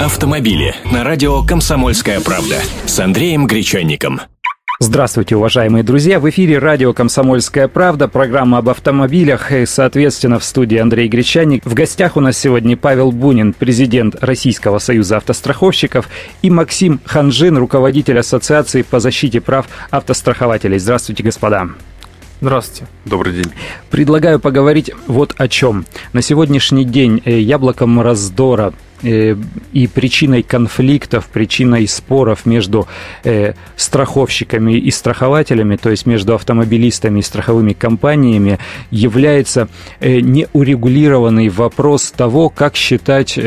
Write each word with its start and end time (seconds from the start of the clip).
Автомобили 0.00 0.74
на 0.92 1.04
радио 1.04 1.42
«Комсомольская 1.42 2.20
правда» 2.20 2.56
с 2.84 3.00
Андреем 3.00 3.46
Гречанником. 3.46 4.20
Здравствуйте, 4.78 5.36
уважаемые 5.36 5.82
друзья! 5.84 6.20
В 6.20 6.28
эфире 6.28 6.58
радио 6.58 6.92
«Комсомольская 6.92 7.66
правда», 7.66 8.06
программа 8.06 8.58
об 8.58 8.68
автомобилях 8.68 9.50
и, 9.52 9.64
соответственно, 9.64 10.38
в 10.38 10.44
студии 10.44 10.76
Андрей 10.76 11.08
Гречанник. 11.08 11.64
В 11.64 11.72
гостях 11.72 12.18
у 12.18 12.20
нас 12.20 12.36
сегодня 12.36 12.76
Павел 12.76 13.10
Бунин, 13.10 13.54
президент 13.54 14.22
Российского 14.22 14.80
союза 14.80 15.16
автостраховщиков, 15.16 16.10
и 16.42 16.50
Максим 16.50 17.00
Ханжин, 17.06 17.56
руководитель 17.56 18.18
Ассоциации 18.18 18.82
по 18.82 19.00
защите 19.00 19.40
прав 19.40 19.66
автострахователей. 19.90 20.78
Здравствуйте, 20.78 21.22
господа! 21.22 21.68
Здравствуйте. 22.42 22.86
Добрый 23.06 23.32
день. 23.32 23.50
Предлагаю 23.88 24.40
поговорить 24.40 24.90
вот 25.06 25.34
о 25.38 25.48
чем. 25.48 25.86
На 26.12 26.20
сегодняшний 26.20 26.84
день 26.84 27.22
э, 27.24 27.40
яблоком 27.40 27.98
раздора 28.02 28.74
и 29.02 29.90
причиной 29.92 30.42
конфликтов, 30.42 31.26
причиной 31.26 31.86
споров 31.86 32.46
между 32.46 32.88
э, 33.24 33.54
страховщиками 33.76 34.72
и 34.72 34.90
страхователями, 34.90 35.76
то 35.76 35.90
есть 35.90 36.06
между 36.06 36.34
автомобилистами 36.34 37.20
и 37.20 37.22
страховыми 37.22 37.72
компаниями, 37.72 38.58
является 38.90 39.68
неурегулированный 40.00 41.48
вопрос 41.48 42.12
того, 42.16 42.48
как 42.48 42.76
считать 42.76 43.38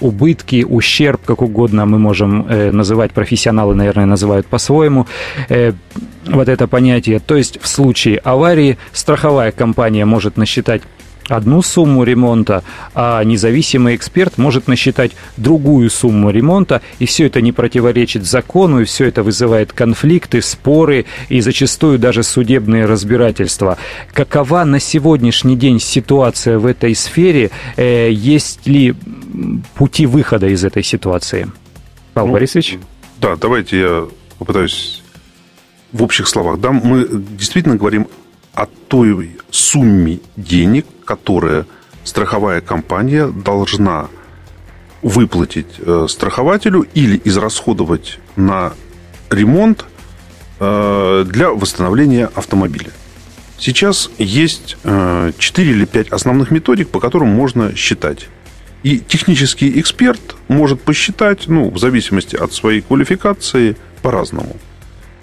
убытки, 0.00 0.64
ущерб, 0.68 1.20
как 1.24 1.42
угодно 1.42 1.86
мы 1.86 1.98
можем 1.98 2.46
называть, 2.48 3.12
профессионалы, 3.12 3.74
наверное, 3.74 4.06
называют 4.06 4.46
по-своему, 4.46 5.06
вот 6.28 6.48
это 6.48 6.66
понятие. 6.66 7.20
То 7.20 7.36
есть 7.36 7.58
в 7.60 7.66
случае 7.66 8.18
аварии 8.18 8.78
страховая 8.92 9.52
компания 9.52 10.04
может 10.04 10.36
насчитать 10.36 10.82
одну 11.28 11.62
сумму 11.62 12.04
ремонта, 12.04 12.64
а 12.94 13.22
независимый 13.22 13.96
эксперт 13.96 14.38
может 14.38 14.66
насчитать 14.66 15.12
другую 15.36 15.90
сумму 15.90 16.30
ремонта, 16.30 16.82
и 16.98 17.06
все 17.06 17.26
это 17.26 17.40
не 17.40 17.52
противоречит 17.52 18.24
закону, 18.24 18.80
и 18.80 18.84
все 18.84 19.06
это 19.06 19.22
вызывает 19.22 19.72
конфликты, 19.72 20.42
споры 20.42 21.06
и 21.28 21.40
зачастую 21.40 21.98
даже 21.98 22.22
судебные 22.22 22.86
разбирательства. 22.86 23.78
Какова 24.12 24.64
на 24.64 24.80
сегодняшний 24.80 25.56
день 25.56 25.80
ситуация 25.80 26.58
в 26.58 26.66
этой 26.66 26.94
сфере? 26.94 27.50
Э, 27.76 28.10
есть 28.10 28.66
ли 28.66 28.94
пути 29.74 30.06
выхода 30.06 30.46
из 30.46 30.64
этой 30.64 30.82
ситуации? 30.82 31.50
Павел 32.14 32.28
ну, 32.28 32.32
Борисович? 32.32 32.78
Да, 33.20 33.36
давайте 33.36 33.80
я 33.80 34.08
попытаюсь 34.38 35.02
в 35.92 36.02
общих 36.02 36.28
словах, 36.28 36.60
да, 36.60 36.70
мы 36.72 37.08
действительно 37.10 37.76
говорим 37.76 38.08
о 38.54 38.66
той 38.66 39.38
сумме 39.50 40.20
денег, 40.36 40.86
которая 41.04 41.66
страховая 42.04 42.60
компания 42.60 43.26
должна 43.26 44.08
выплатить 45.02 45.66
э, 45.78 46.06
страхователю 46.08 46.86
или 46.94 47.20
израсходовать 47.24 48.18
на 48.36 48.72
ремонт 49.30 49.84
э, 50.58 51.24
для 51.28 51.50
восстановления 51.50 52.30
автомобиля. 52.34 52.90
Сейчас 53.58 54.10
есть 54.18 54.76
э, 54.84 55.32
4 55.38 55.70
или 55.70 55.84
5 55.84 56.08
основных 56.08 56.50
методик, 56.50 56.88
по 56.88 57.00
которым 57.00 57.28
можно 57.28 57.74
считать. 57.76 58.28
И 58.82 58.98
технический 58.98 59.80
эксперт 59.80 60.36
может 60.48 60.80
посчитать, 60.80 61.48
ну, 61.48 61.70
в 61.70 61.78
зависимости 61.78 62.36
от 62.36 62.52
своей 62.52 62.80
квалификации, 62.80 63.76
по-разному– 64.02 64.56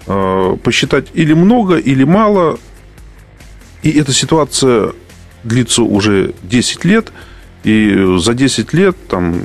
Э, 0.08 0.56
посчитать 0.64 1.08
или 1.14 1.34
много, 1.34 1.78
или 1.78 2.04
мало. 2.04 2.60
И 3.86 3.92
эта 3.92 4.12
ситуация 4.14 4.94
длится 5.44 5.84
уже 5.84 6.34
10 6.42 6.86
лет. 6.86 7.14
И 7.64 8.18
за 8.18 8.34
10 8.34 8.74
лет 8.74 8.98
там 9.08 9.44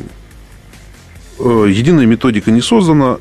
э, 1.39 1.67
единая 1.69 2.07
методика 2.07 2.51
не 2.51 2.63
создана. 2.63 3.19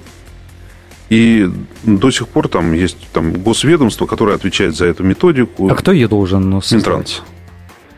И 1.10 1.50
до 1.84 2.10
сих 2.10 2.30
пор 2.30 2.48
там 2.48 2.72
есть 2.72 2.98
там, 3.12 3.34
госведомство, 3.34 4.06
которое 4.06 4.36
отвечает 4.36 4.78
за 4.78 4.86
эту 4.86 5.04
методику. 5.04 5.70
А 5.70 5.76
кто 5.76 5.92
ее 5.92 6.08
должен 6.08 6.54
создать? 6.62 6.72
Минтранс. 6.72 7.22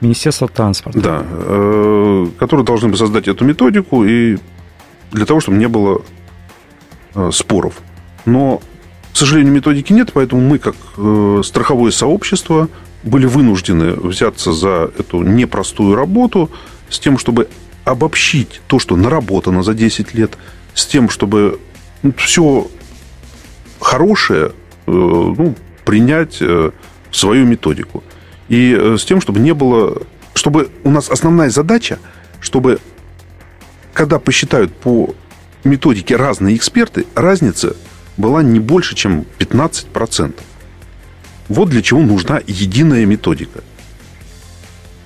Министерство 0.02 0.48
транспорта. 0.48 1.00
Да, 1.00 1.24
э, 1.24 2.28
которые 2.40 2.66
должны 2.66 2.90
бы 2.90 2.98
создать 2.98 3.28
эту 3.28 3.46
методику 3.46 4.04
и 4.04 4.40
для 5.12 5.28
того, 5.28 5.42
чтобы 5.42 5.58
не 5.58 5.68
было 5.68 6.02
споров. 7.32 7.76
Но 8.26 8.62
к 9.14 9.18
сожалению, 9.18 9.54
методики 9.54 9.94
нет, 9.94 10.12
поэтому 10.12 10.42
мы, 10.42 10.58
как 10.58 10.76
э, 10.98 11.42
страховое 11.44 11.92
сообщество, 11.92 12.70
были 13.04 13.26
вынуждены 13.26 13.94
взяться 13.94 14.54
за 14.54 14.92
эту 14.98 15.24
непростую 15.24 15.96
работу 15.96 16.52
с 16.90 17.00
тем, 17.00 17.18
чтобы 17.18 17.48
обобщить 17.84 18.62
то, 18.68 18.80
что 18.80 18.96
наработано 18.96 19.64
за 19.64 19.74
10 19.74 20.14
лет, 20.14 20.38
с 20.74 20.86
тем, 20.86 21.10
чтобы 21.10 21.60
ну, 22.04 22.14
все 22.18 22.68
хорошее 23.80 24.48
э, 24.48 24.92
ну, 24.92 25.56
принять 25.84 26.38
э, 26.42 26.72
свою 27.12 27.46
методику. 27.46 28.04
И 28.50 28.76
э, 28.78 28.98
с 28.98 29.06
тем, 29.06 29.22
чтобы 29.22 29.40
не 29.40 29.54
было... 29.54 30.02
Чтобы 30.34 30.70
у 30.84 30.92
нас 30.92 31.10
основная 31.10 31.50
задача, 31.50 32.00
чтобы 32.40 32.80
когда 33.94 34.20
посчитают 34.20 34.74
по 34.74 35.14
методике 35.64 36.16
разные 36.16 36.56
эксперты, 36.56 37.06
разница 37.16 37.76
была 38.18 38.42
не 38.44 38.60
больше, 38.60 38.96
чем 38.96 39.26
15%. 39.40 40.34
Вот 41.52 41.70
для 41.70 41.82
чего 41.82 42.00
нужна 42.00 42.42
единая 42.48 43.06
методика. 43.06 43.62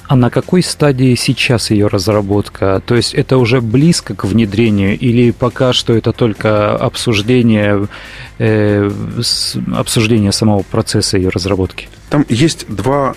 А 0.07 0.15
на 0.15 0.29
какой 0.29 0.61
стадии 0.61 1.15
сейчас 1.15 1.71
ее 1.71 1.87
разработка? 1.87 2.83
То 2.85 2.93
есть 2.93 3.15
это 3.15 3.37
уже 3.37 3.61
близко 3.61 4.13
к 4.13 4.25
внедрению 4.25 4.95
или 4.95 5.31
пока 5.31 5.73
что 5.73 5.93
это 5.93 6.13
только 6.13 6.77
обсуждение, 6.77 7.87
э, 8.37 8.91
обсуждение 9.75 10.31
самого 10.31 10.61
процесса 10.61 11.17
ее 11.17 11.29
разработки? 11.29 11.89
Там 12.11 12.23
есть 12.29 12.67
два, 12.67 13.15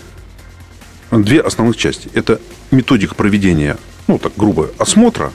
две 1.11 1.43
основных 1.43 1.77
части. 1.77 2.09
Это 2.15 2.41
методика 2.71 3.15
проведения, 3.15 3.77
ну 4.07 4.19
так 4.19 4.33
грубо, 4.39 4.71
осмотра 4.79 5.31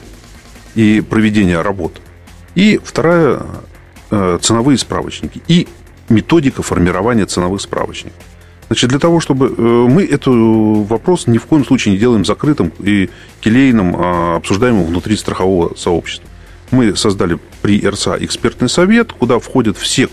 и 0.74 1.00
проведения 1.00 1.62
работ. 1.62 2.00
И 2.56 2.80
вторая 2.82 3.46
Э, 4.16 4.38
ценовые 4.40 4.78
справочники 4.78 5.42
и 5.48 5.66
методика 6.08 6.62
формирования 6.62 7.26
ценовых 7.26 7.60
справочников. 7.60 8.18
Значит, 8.68 8.90
для 8.90 8.98
того, 8.98 9.20
чтобы 9.20 9.54
э, 9.56 9.60
мы 9.60 10.04
этот 10.04 10.34
вопрос 10.88 11.26
ни 11.26 11.38
в 11.38 11.44
коем 11.44 11.64
случае 11.64 11.94
не 11.94 11.98
делаем 12.00 12.24
закрытым 12.24 12.72
и 12.78 13.10
келейным, 13.40 13.94
а 13.96 14.36
обсуждаемым 14.36 14.86
внутри 14.86 15.16
страхового 15.16 15.74
сообщества. 15.76 16.28
Мы 16.70 16.96
создали 16.96 17.38
при 17.62 17.86
РСА 17.86 18.16
экспертный 18.20 18.68
совет, 18.68 19.12
куда 19.12 19.38
входят 19.38 19.76
все, 19.76 20.08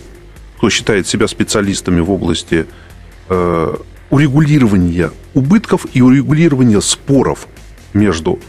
кто 0.58 0.70
считает 0.70 1.08
себя 1.08 1.28
специалистами 1.28 2.02
в 2.02 2.12
области 2.12 2.68
э, 3.30 3.76
урегулирования 4.10 5.12
убытков 5.34 5.86
и 5.94 6.02
урегулирования 6.02 6.82
споров 6.82 7.48
между 7.94 8.40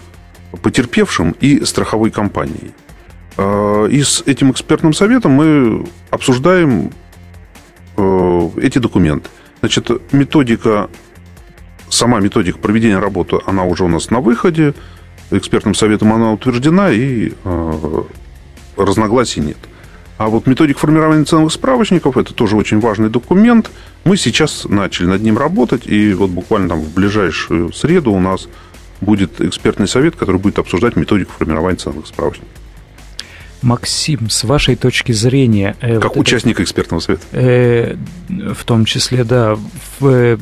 потерпевшим 0.63 1.37
и 1.41 1.65
страховой 1.65 2.11
компанией. 2.11 2.73
И 3.39 4.03
с 4.03 4.23
этим 4.27 4.51
экспертным 4.51 4.93
советом 4.93 5.33
мы 5.33 5.87
обсуждаем 6.11 6.89
э, 6.89 6.91
эти 7.97 8.79
документы. 8.79 9.29
Значит, 9.61 9.91
методика, 10.13 10.91
сама 11.89 12.21
методика 12.21 12.59
проведения 12.59 12.99
работы, 12.99 13.39
она 13.47 13.65
уже 13.65 13.85
у 13.85 13.89
нас 13.89 14.11
на 14.11 14.21
выходе. 14.21 14.75
Экспертным 15.31 15.75
советом 15.75 16.13
она 16.13 16.33
утверждена, 16.33 16.91
и 16.91 17.33
э, 17.45 18.03
разногласий 18.77 19.41
нет. 19.41 19.57
А 20.19 20.29
вот 20.29 20.47
методик 20.47 20.79
формирования 20.79 21.25
ценовых 21.25 21.53
справочников– 21.53 22.17
это 22.19 22.35
тоже 22.35 22.57
очень 22.57 22.81
важный 22.81 23.09
документ. 23.09 23.71
Мы 24.05 24.17
сейчас 24.17 24.67
начали 24.67 25.07
над 25.07 25.23
ним 25.23 25.39
работать, 25.39 25.87
и 25.87 26.13
вот 26.13 26.31
буквально 26.31 26.71
там 26.71 26.81
в 26.81 26.93
ближайшую 26.95 27.73
среду 27.73 28.13
у 28.13 28.21
нас 28.21 28.49
будет 29.01 29.41
экспертный 29.41 29.89
совет, 29.89 30.15
который 30.15 30.39
будет 30.39 30.59
обсуждать 30.59 30.97
методику 30.97 31.33
формирования 31.39 31.77
ценовых 31.77 32.07
справочников. 32.07 32.62
Максим, 33.63 34.29
с 34.31 34.45
вашей 34.45 34.77
точки 34.77 35.13
зрения... 35.13 35.77
Э, 35.81 36.01
как 36.01 36.17
вот 36.17 36.23
участник 36.23 36.55
это, 36.55 36.65
экспертного 36.65 37.01
совета. 37.01 37.23
Э, 37.33 37.97
в 38.29 38.65
том 38.65 38.85
числе, 38.85 39.25
да, 39.25 39.57
в, 40.01 40.07
э, 40.07 40.39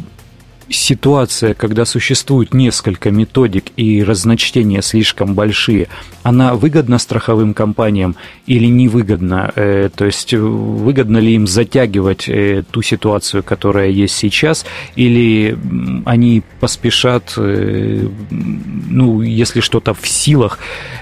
ситуация, 0.70 1.54
когда 1.54 1.84
существует 1.84 2.54
несколько 2.54 3.10
методик 3.10 3.64
и 3.76 4.02
разночтения 4.02 4.80
слишком 4.80 5.34
большие, 5.34 5.88
она 6.22 6.54
выгодна 6.54 6.98
страховым 6.98 7.54
компаниям 7.54 8.16
или 8.46 8.66
невыгодна? 8.66 9.52
Э, 9.56 9.90
то 9.94 10.04
есть 10.06 10.32
выгодно 10.32 11.18
ли 11.18 11.34
им 11.34 11.46
затягивать 11.46 12.28
э, 12.28 12.62
ту 12.70 12.82
ситуацию, 12.82 13.42
которая 13.42 13.88
есть 13.88 14.16
сейчас, 14.16 14.64
или 14.96 15.58
они 16.04 16.42
поспешат, 16.60 17.34
э, 17.36 18.06
ну, 18.30 19.22
если 19.22 19.60
что-то 19.60 19.94
в 19.94 20.06
силах, 20.06 20.58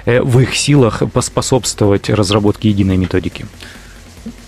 в 0.07 0.41
их 0.41 0.55
силах 0.57 1.03
поспособствовать 1.13 2.09
разработке 2.11 2.71
единой 2.71 2.97
методики? 2.97 3.47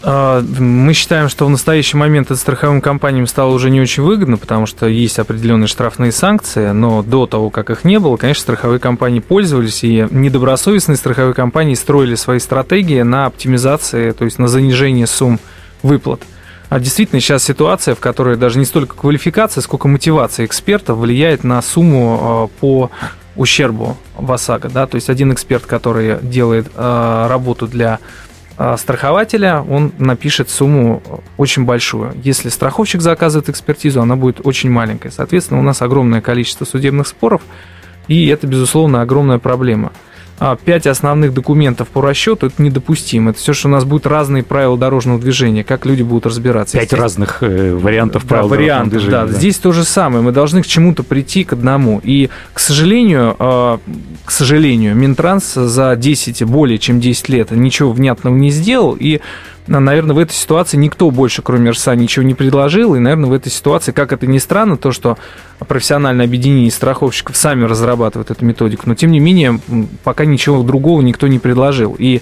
А, 0.02 0.42
мы 0.42 0.92
считаем, 0.94 1.28
что 1.28 1.46
в 1.46 1.50
настоящий 1.50 1.96
момент 1.96 2.30
это 2.30 2.40
страховым 2.40 2.80
компаниям 2.80 3.26
стало 3.26 3.52
уже 3.52 3.70
не 3.70 3.80
очень 3.80 4.02
выгодно, 4.02 4.36
потому 4.36 4.66
что 4.66 4.86
есть 4.86 5.18
определенные 5.18 5.66
штрафные 5.66 6.12
санкции, 6.12 6.70
но 6.70 7.02
до 7.02 7.26
того, 7.26 7.50
как 7.50 7.70
их 7.70 7.84
не 7.84 7.98
было, 7.98 8.16
конечно, 8.16 8.42
страховые 8.42 8.80
компании 8.80 9.20
пользовались, 9.20 9.84
и 9.84 10.06
недобросовестные 10.10 10.96
страховые 10.96 11.34
компании 11.34 11.74
строили 11.74 12.14
свои 12.14 12.38
стратегии 12.38 13.02
на 13.02 13.26
оптимизации, 13.26 14.12
то 14.12 14.24
есть 14.24 14.38
на 14.38 14.48
занижение 14.48 15.06
сумм 15.06 15.38
выплат. 15.82 16.22
А 16.70 16.78
действительно 16.78 17.20
сейчас 17.20 17.42
ситуация, 17.42 17.96
в 17.96 18.00
которой 18.00 18.36
даже 18.36 18.58
не 18.58 18.64
столько 18.64 18.94
квалификация, 18.94 19.60
сколько 19.60 19.88
мотивация 19.88 20.46
экспертов 20.46 20.98
влияет 20.98 21.42
на 21.42 21.60
сумму 21.62 22.18
а, 22.20 22.46
по 22.60 22.90
ущербу 23.36 23.96
в 24.16 24.30
ОСАГО. 24.30 24.68
Да? 24.68 24.86
То 24.86 24.94
есть 24.94 25.10
один 25.10 25.32
эксперт, 25.32 25.66
который 25.66 26.18
делает 26.22 26.68
а, 26.76 27.28
работу 27.28 27.66
для 27.66 27.98
страхователя, 28.76 29.62
он 29.62 29.92
напишет 29.98 30.50
сумму 30.50 31.02
очень 31.36 31.64
большую. 31.64 32.14
Если 32.22 32.48
страховщик 32.48 33.00
заказывает 33.00 33.48
экспертизу, 33.48 34.02
она 34.02 34.16
будет 34.16 34.40
очень 34.44 34.70
маленькая. 34.70 35.10
Соответственно, 35.10 35.60
у 35.60 35.62
нас 35.62 35.80
огромное 35.82 36.20
количество 36.20 36.64
судебных 36.64 37.06
споров, 37.06 37.42
и 38.08 38.26
это, 38.26 38.46
безусловно, 38.46 39.02
огромная 39.02 39.38
проблема. 39.38 39.92
А, 40.40 40.56
пять 40.56 40.87
основных 40.87 41.34
документов 41.34 41.88
по 41.88 42.00
расчету 42.00 42.46
это 42.46 42.62
недопустимо. 42.62 43.31
Это 43.31 43.38
все, 43.38 43.52
что 43.52 43.69
у 43.69 43.70
нас 43.70 43.84
будут 43.84 44.06
разные 44.06 44.42
правила 44.42 44.78
дорожного 44.78 45.20
движения, 45.20 45.62
как 45.64 45.84
люди 45.84 46.02
будут 46.02 46.25
разбираться. 46.25 46.78
Пять 46.78 46.94
разных 46.94 47.42
э, 47.42 47.75
вариантов 47.75 48.25
правил 48.25 48.48
да, 48.48 48.56
дорожного 48.56 48.87
движения. 48.87 49.10
Да. 49.10 49.26
да, 49.26 49.32
здесь 49.32 49.58
то 49.58 49.72
же 49.72 49.84
самое. 49.84 50.22
Мы 50.22 50.32
должны 50.32 50.62
к 50.62 50.66
чему-то 50.66 51.02
прийти, 51.02 51.44
к 51.44 51.52
одному. 51.52 52.00
И, 52.02 52.31
к 52.54 52.58
сожалению, 52.58 53.37
э, 53.38 53.78
к 54.25 54.31
сожалению, 54.31 54.96
Минтранс 54.96 55.52
за 55.52 55.94
10, 55.94 56.44
более 56.44 56.78
чем 56.78 57.00
10 57.00 57.28
лет 57.28 57.50
ничего 57.50 57.92
внятного 57.92 58.34
не 58.34 58.50
сделал. 58.50 58.96
И 58.98 59.20
наверное, 59.78 60.17
в 60.17 60.19
этой 60.19 60.32
ситуации 60.32 60.76
никто 60.76 61.08
больше, 61.12 61.43
кроме 61.43 61.70
РСА, 61.70 61.94
ничего 61.94 62.25
не 62.25 62.34
предложил. 62.34 62.96
И, 62.96 62.99
наверное, 62.99 63.31
в 63.31 63.32
этой 63.32 63.52
ситуации, 63.52 63.93
как 63.93 64.12
это 64.12 64.26
ни 64.26 64.38
странно, 64.38 64.76
то, 64.76 64.90
что 64.90 65.17
профессиональное 65.61 66.25
объединение 66.25 66.72
страховщиков 66.72 67.37
сами 67.37 67.62
разрабатывают 67.64 68.32
эту 68.32 68.44
методику, 68.44 68.82
но, 68.87 68.96
тем 68.96 69.12
не 69.12 69.20
менее, 69.20 69.61
пока 70.02 70.25
ничего 70.25 70.64
другого 70.64 71.02
никто 71.02 71.28
не 71.28 71.38
предложил. 71.38 71.94
И 71.96 72.20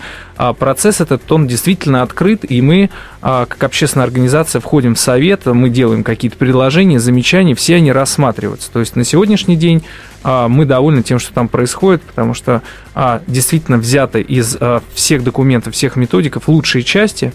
процесс 0.58 1.00
этот, 1.00 1.30
он 1.32 1.48
действительно 1.48 2.02
открыт, 2.02 2.48
и 2.48 2.62
мы, 2.62 2.90
а, 3.20 3.46
как 3.46 3.62
общественная 3.64 4.06
организация, 4.06 4.60
входим 4.60 4.94
в 4.94 4.98
совет, 4.98 5.46
мы 5.46 5.68
делаем 5.68 6.04
какие-то 6.04 6.36
предложения, 6.36 7.00
замечания, 7.00 7.54
все 7.54 7.76
они 7.76 7.90
рассматриваются. 7.90 8.70
То 8.70 8.80
есть 8.80 8.94
на 8.94 9.04
сегодняшний 9.04 9.56
день 9.56 9.82
а, 10.22 10.48
мы 10.48 10.64
довольны 10.64 11.02
тем, 11.02 11.18
что 11.18 11.32
там 11.32 11.48
происходит, 11.48 12.02
потому 12.02 12.34
что 12.34 12.62
а, 12.94 13.22
действительно 13.26 13.78
взяты 13.78 14.20
из 14.20 14.56
а, 14.60 14.82
всех 14.94 15.24
документов, 15.24 15.74
всех 15.74 15.96
методиков 15.96 16.48
лучшие 16.48 16.82
части, 16.82 17.32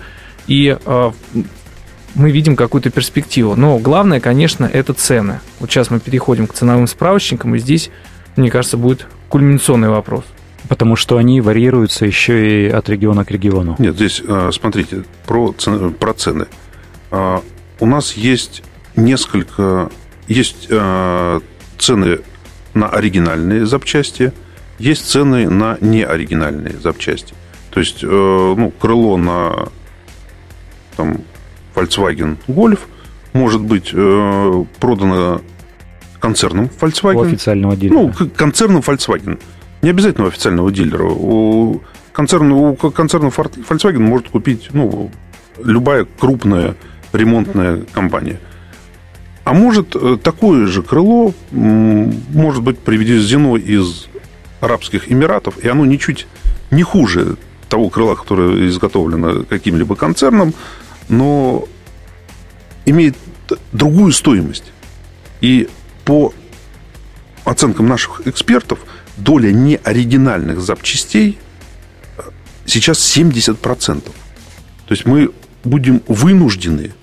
и 0.48 0.78
мы 2.16 2.32
видим 2.32 2.56
какую-то 2.56 2.90
перспективу. 2.90 3.56
Но 3.56 3.80
главное, 3.80 4.20
конечно, 4.20 4.70
это 4.72 4.94
цены. 4.94 5.40
Вот 5.60 5.72
сейчас 5.72 5.90
мы 5.90 6.00
переходим 6.00 6.48
к 6.48 6.54
ценовым 6.54 6.88
справочникам, 6.88 7.56
и 7.56 7.60
здесь, 7.60 7.90
мне 8.36 8.52
кажется, 8.52 8.78
будет 8.78 9.08
кульминационный 9.30 9.90
вопрос. 9.90 10.26
Потому 10.70 10.96
что 10.96 11.18
они 11.18 11.42
варьируются 11.42 12.06
еще 12.06 12.68
и 12.68 12.70
от 12.70 12.90
региона 12.90 13.26
к 13.26 13.32
региону. 13.32 13.76
Нет, 13.80 13.96
здесь, 13.96 14.22
смотрите, 14.52 15.04
про 15.26 15.54
цены. 15.54 15.92
Про 15.92 16.14
цены. 16.14 16.48
У 17.12 17.86
нас 17.86 18.14
есть 18.14 18.64
несколько... 18.96 19.90
Есть 20.28 20.70
цены 21.78 22.20
на 22.74 22.90
оригинальные 22.90 23.66
запчасти, 23.66 24.34
есть 24.80 25.10
цены 25.10 25.50
на 25.50 25.78
неоригинальные 25.82 26.78
запчасти. 26.80 27.34
То 27.70 27.80
есть, 27.80 28.04
э, 28.04 28.08
ну, 28.08 28.72
крыло 28.72 29.18
на 29.18 29.70
там, 30.96 31.18
Volkswagen 31.76 32.38
Golf 32.48 32.80
может 33.34 33.62
быть 33.62 33.92
э, 33.94 34.66
продано 34.80 35.42
концерном 36.20 36.70
Volkswagen. 36.80 37.16
У 37.16 37.22
официального 37.22 37.76
дилера. 37.76 37.94
Ну, 37.96 38.14
концерном 38.36 38.82
Volkswagen. 38.82 39.40
Не 39.84 39.92
обязательно 39.92 40.26
у 40.26 40.30
официального 40.30 40.72
дилера. 40.72 41.06
У 41.08 41.82
концерна, 42.12 42.56
у 42.56 42.76
концерна 42.76 43.28
Volkswagen 43.28 44.00
может 44.00 44.30
купить 44.30 44.70
ну, 44.74 45.12
любая 45.64 46.08
крупная 46.18 46.76
ремонтная 47.12 47.84
компания– 47.94 48.40
а 49.44 49.54
может, 49.54 49.96
э, 49.96 50.18
такое 50.22 50.68
же 50.68 50.82
крыло 50.82 51.34
может 51.52 52.64
быть 52.64 52.80
приведено 52.80 53.58
из 53.58 54.08
Арабских 54.62 55.12
Эмиратов, 55.12 55.58
и 55.60 55.68
оно 55.68 55.86
ничуть 55.86 56.28
не 56.72 56.84
хуже 56.84 57.36
того 57.68 57.90
крыла, 57.90 58.16
которое 58.16 58.68
изготовлено 58.70 59.44
каким-либо 59.44 59.96
концерном, 59.96 60.54
но 61.10 61.66
имеет 62.86 63.18
другую 63.74 64.14
стоимость. 64.14 64.72
И 65.42 65.68
по 66.06 66.34
оценкам 67.44 67.88
наших 67.88 68.26
экспертов, 68.26 68.80
доля 69.18 69.52
неоригинальных 69.52 70.62
запчастей 70.62 71.38
э, 72.18 72.22
сейчас 72.66 73.00
70%. 73.18 74.02
То 74.02 74.12
есть 74.90 75.06
мы 75.06 75.32
будем 75.64 76.02
вынуждены 76.08 76.94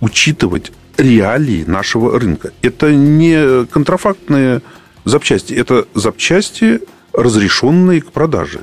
учитывать 0.00 0.72
реалии 0.96 1.64
нашего 1.64 2.18
рынка. 2.18 2.52
Это 2.62 2.92
не 2.92 3.66
контрафактные 3.66 4.62
запчасти, 5.04 5.54
это 5.54 5.86
запчасти, 5.94 6.80
разрешенные 7.12 8.02
к 8.02 8.10
продаже. 8.12 8.60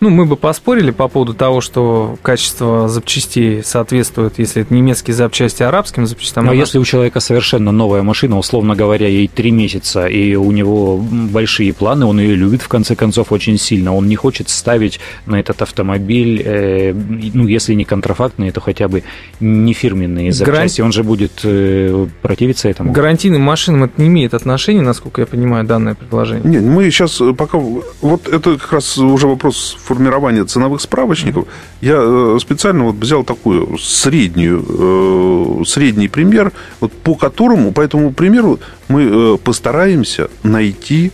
Ну, 0.00 0.10
мы 0.10 0.26
бы 0.26 0.36
поспорили 0.36 0.92
по 0.92 1.08
поводу 1.08 1.34
того, 1.34 1.60
что 1.60 2.18
качество 2.22 2.88
запчастей 2.88 3.64
соответствует, 3.64 4.38
если 4.38 4.62
это 4.62 4.72
немецкие 4.72 5.14
запчасти, 5.14 5.64
арабским 5.64 6.06
запчастям. 6.06 6.46
Но 6.46 6.52
если 6.52 6.78
у 6.78 6.84
человека 6.84 7.18
совершенно 7.18 7.72
новая 7.72 8.02
машина, 8.02 8.38
условно 8.38 8.76
говоря, 8.76 9.08
ей 9.08 9.26
три 9.26 9.50
месяца, 9.50 10.06
и 10.06 10.36
у 10.36 10.52
него 10.52 10.98
большие 10.98 11.72
планы, 11.72 12.06
он 12.06 12.20
ее 12.20 12.36
любит, 12.36 12.62
в 12.62 12.68
конце 12.68 12.94
концов, 12.94 13.32
очень 13.32 13.58
сильно, 13.58 13.92
он 13.92 14.06
не 14.06 14.14
хочет 14.14 14.48
ставить 14.48 15.00
на 15.26 15.40
этот 15.40 15.62
автомобиль, 15.62 16.42
э, 16.44 16.92
ну, 16.92 17.48
если 17.48 17.74
не 17.74 17.84
контрафактные, 17.84 18.52
то 18.52 18.60
хотя 18.60 18.86
бы 18.86 19.02
не 19.40 19.72
фирменные 19.72 20.30
запчасти, 20.30 20.78
Гаран... 20.78 20.88
он 20.88 20.92
же 20.92 21.02
будет 21.02 21.40
э, 21.42 22.06
противиться 22.22 22.68
этому. 22.68 22.92
Гарантийным 22.92 23.42
машинам 23.42 23.84
это 23.84 24.00
не 24.00 24.06
имеет 24.06 24.34
отношения, 24.34 24.82
насколько 24.82 25.22
я 25.22 25.26
понимаю, 25.26 25.64
данное 25.64 25.96
предложение? 25.96 26.48
Нет, 26.48 26.62
мы 26.62 26.88
сейчас 26.90 27.20
пока... 27.36 27.58
Вот 27.58 28.28
это 28.28 28.56
как 28.58 28.72
раз 28.74 28.96
уже 28.96 29.26
вопрос 29.26 29.76
формирования 29.88 30.44
ценовых 30.44 30.82
справочников, 30.82 31.46
я 31.80 31.96
э, 31.98 32.38
специально 32.40 32.84
вот 32.84 32.96
взял 32.96 33.24
такую 33.24 33.78
среднюю, 33.78 34.64
э, 34.68 35.64
средний 35.64 36.08
пример, 36.08 36.52
вот 36.80 36.92
по 36.92 37.14
которому, 37.14 37.72
по 37.72 37.80
этому 37.80 38.12
примеру 38.12 38.60
мы 38.88 39.02
э, 39.02 39.38
постараемся 39.38 40.28
найти 40.42 41.10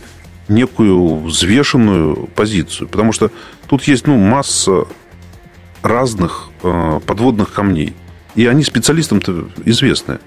некую 0.49 1.21
взвешенную 1.23 2.27
позицию. 2.35 2.89
Потому 2.89 3.13
что 3.13 3.31
тут 3.67 3.83
есть 3.83 4.07
ну, 4.07 4.17
масса 4.17 4.85
разных 5.81 6.49
подводных 6.61 7.53
камней. 7.53 7.93
И 8.35 8.45
они 8.45 8.63
специалистам-то 8.63 9.45
известны. 9.65 10.19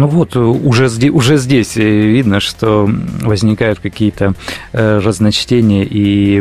Ну 0.00 0.06
вот, 0.06 0.34
уже, 0.34 0.88
уже 1.10 1.36
здесь 1.36 1.76
видно, 1.76 2.40
что 2.40 2.88
возникают 3.20 3.80
какие-то 3.80 4.32
э, 4.72 4.98
разночтения 4.98 5.84
и 5.84 6.40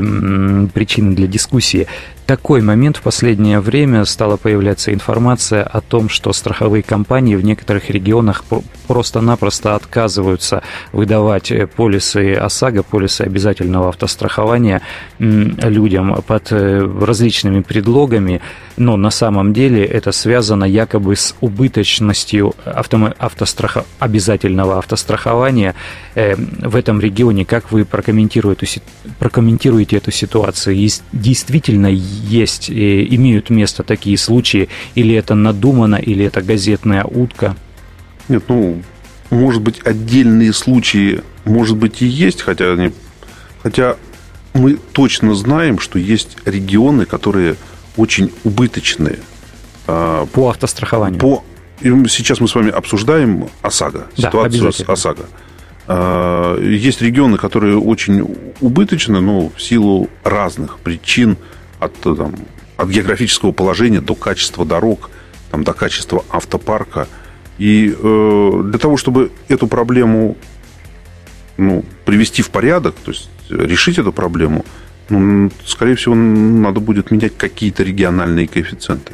причины 0.69 1.13
для 1.13 1.27
дискуссии. 1.27 1.85
Такой 2.25 2.61
момент 2.61 2.95
в 2.95 3.01
последнее 3.01 3.59
время 3.59 4.05
стала 4.05 4.37
появляться 4.37 4.93
информация 4.93 5.63
о 5.63 5.81
том, 5.81 6.07
что 6.07 6.31
страховые 6.31 6.83
компании 6.83 7.35
в 7.35 7.43
некоторых 7.43 7.89
регионах 7.89 8.45
просто-напросто 8.89 9.75
отказываются 9.75 10.63
выдавать 10.93 11.51
э, 11.51 11.67
полисы 11.67 12.33
ОСАГО, 12.33 12.81
полисы 12.81 13.21
обязательного 13.21 13.89
автострахования 13.89 14.81
людям 15.19 16.23
под 16.25 16.51
э, 16.51 16.89
различными 16.99 17.61
предлогами, 17.61 18.41
но 18.77 18.97
на 18.97 19.11
самом 19.11 19.53
деле 19.53 19.85
это 19.85 20.11
связано 20.11 20.63
якобы 20.63 21.15
с 21.15 21.35
убыточностью 21.39 22.55
авто, 22.65 23.13
автостраха, 23.19 23.85
обязательного 23.99 24.79
автострахования 24.79 25.75
э, 26.15 26.35
в 26.35 26.75
этом 26.75 26.99
регионе. 26.99 27.45
Как 27.45 27.71
вы 27.71 27.85
прокомментируете, 27.85 28.81
прокомментируете 29.19 29.97
эту 29.97 30.09
ситуацию? 30.09 30.75
Действительно 31.13 31.87
есть, 31.87 32.71
и 32.71 33.15
имеют 33.15 33.51
место 33.51 33.83
такие 33.83 34.17
случаи, 34.17 34.67
или 34.95 35.13
это 35.13 35.35
надумано, 35.35 35.97
или 35.97 36.25
это 36.25 36.41
газетная 36.41 37.03
утка? 37.03 37.55
Нет, 38.29 38.43
ну, 38.47 38.81
может 39.29 39.61
быть, 39.61 39.81
отдельные 39.83 40.53
случаи, 40.53 41.21
может 41.45 41.77
быть, 41.77 42.01
и 42.01 42.05
есть, 42.05 42.41
хотя, 42.41 42.73
они, 42.73 42.93
хотя 43.61 43.97
мы 44.53 44.77
точно 44.93 45.35
знаем, 45.35 45.79
что 45.79 45.99
есть 45.99 46.37
регионы, 46.45 47.05
которые 47.05 47.55
очень 47.97 48.31
убыточные. 48.43 49.19
А, 49.87 50.25
по 50.27 50.49
автострахованию. 50.49 51.19
По, 51.19 51.43
сейчас 51.81 52.39
мы 52.39 52.47
с 52.47 52.55
вами 52.55 52.69
обсуждаем 52.69 53.49
ОСАГО, 53.61 54.07
да, 54.15 54.27
ситуацию 54.27 54.71
с 54.71 54.81
ОСАГО. 54.87 55.25
А, 55.87 56.57
есть 56.61 57.01
регионы, 57.01 57.37
которые 57.37 57.77
очень 57.77 58.53
убыточны, 58.61 59.19
но 59.19 59.49
в 59.49 59.61
силу 59.61 60.09
разных 60.23 60.79
причин– 60.79 61.35
от 61.79 61.93
там, 61.93 62.35
от 62.77 62.89
географического 62.89 63.51
положения 63.51 64.01
до 64.01 64.15
качества 64.15 64.65
дорог, 64.65 65.09
там, 65.51 65.63
до 65.63 65.73
качества 65.73 66.23
автопарка. 66.29 67.07
И 67.59 67.93
э, 67.95 68.61
для 68.65 68.79
того, 68.79 68.97
чтобы 68.97 69.31
эту 69.49 69.67
проблему 69.67 70.37
ну, 71.57 71.83
привести 72.05 72.41
в 72.41 72.49
порядок, 72.49 72.95
то 73.03 73.11
есть 73.11 73.29
решить 73.49 73.99
эту 73.99 74.13
проблему, 74.13 74.65
ну, 75.09 75.51
скорее 75.65 75.95
всего, 75.95 76.15
надо 76.15 76.79
будет 76.79 77.11
менять 77.11 77.35
какие-то 77.37 77.83
региональные 77.83 78.47
коэффициенты. 78.47 79.13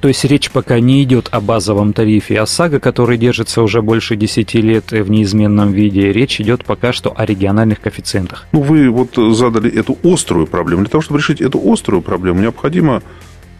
То 0.00 0.08
есть 0.08 0.24
речь 0.24 0.50
пока 0.50 0.80
не 0.80 1.02
идет 1.02 1.28
о 1.30 1.40
базовом 1.40 1.92
тарифе 1.92 2.40
ОСАГО, 2.40 2.80
который 2.80 3.18
держится 3.18 3.60
уже 3.60 3.82
больше 3.82 4.16
10 4.16 4.54
лет 4.54 4.92
в 4.92 5.10
неизменном 5.10 5.72
виде. 5.72 6.10
Речь 6.10 6.40
идет 6.40 6.64
пока 6.64 6.94
что 6.94 7.12
о 7.14 7.26
региональных 7.26 7.80
коэффициентах. 7.80 8.46
Ну, 8.52 8.62
вы 8.62 8.88
вот 8.88 9.16
задали 9.36 9.70
эту 9.70 9.98
острую 10.02 10.46
проблему. 10.46 10.82
Для 10.82 10.90
того, 10.90 11.02
чтобы 11.02 11.18
решить 11.18 11.42
эту 11.42 11.60
острую 11.70 12.00
проблему, 12.00 12.40
необходимо 12.40 13.02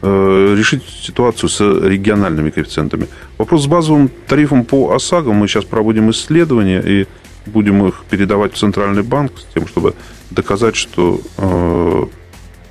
решить 0.02 0.82
ситуацию 0.84 1.48
с 1.48 1.60
региональными 1.60 2.50
коэффициентами. 2.50 3.06
Вопрос 3.38 3.64
с 3.64 3.66
базовым 3.66 4.10
тарифом 4.26 4.64
по 4.64 4.92
ОСАГО. 4.94 5.32
Мы 5.32 5.46
сейчас 5.46 5.64
проводим 5.64 6.10
исследования 6.10 6.80
и 6.80 7.06
будем 7.46 7.86
их 7.86 8.04
передавать 8.08 8.54
в 8.54 8.58
Центральный 8.58 9.02
банк 9.02 9.32
с 9.38 9.54
тем, 9.54 9.66
чтобы 9.66 9.94
доказать, 10.30 10.76
что 10.76 11.20
э, 11.36 12.04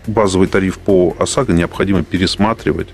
базовый 0.08 0.48
тариф 0.48 0.80
по 0.80 1.16
ОСАГО 1.20 1.54
необходимо 1.54 2.04
пересматривать 2.04 2.90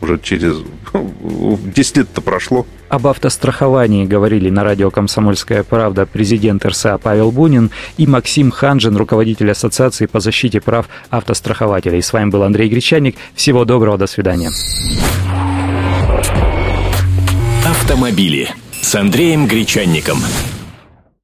уже 0.00 0.18
через 0.22 0.56
10 0.92 1.96
лет-то 1.96 2.20
прошло. 2.20 2.66
Об 2.88 3.06
автостраховании 3.06 4.06
говорили 4.06 4.48
на 4.48 4.64
радио 4.64 4.90
«Комсомольская 4.90 5.62
правда» 5.62 6.06
президент 6.06 6.64
РСА 6.64 6.98
Павел 6.98 7.30
Бунин 7.30 7.70
и 7.98 8.06
Максим 8.06 8.50
Ханжин, 8.50 8.96
руководитель 8.96 9.50
Ассоциации 9.50 10.06
по 10.06 10.20
защите 10.20 10.60
прав 10.60 10.88
автострахователей. 11.10 12.02
С 12.02 12.12
вами 12.12 12.30
был 12.30 12.42
Андрей 12.42 12.68
Гречаник. 12.68 13.16
Всего 13.34 13.64
доброго, 13.64 13.98
до 13.98 14.06
свидания. 14.06 14.50
Автомобили 17.66 18.48
с 18.80 18.94
Андреем 18.94 19.46
Гречанником. 19.46 20.18